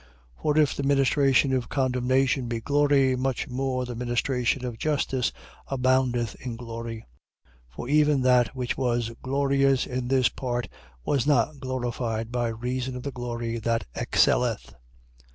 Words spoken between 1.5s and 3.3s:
of condemnation be glory,